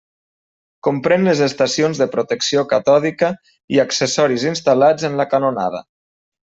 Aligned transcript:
Comprén 0.87 1.27
les 1.29 1.41
estacions 1.49 2.01
de 2.03 2.09
protecció 2.17 2.65
catòdica 2.73 3.33
i 3.77 3.83
accessoris 3.87 4.51
instal·lats 4.55 5.11
en 5.13 5.23
la 5.25 5.31
canonada. 5.37 5.89